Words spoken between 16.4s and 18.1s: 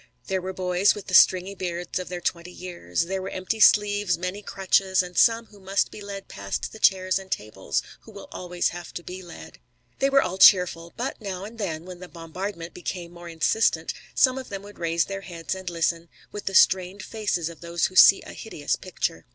the strained faces of those who